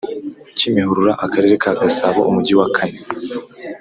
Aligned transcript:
Kimihurura 0.57 1.13
Akarere 1.25 1.55
ka 1.63 1.71
Gasabo 1.81 2.19
Umujyi 2.29 2.53
wa 2.59 2.67
kane 2.75 2.99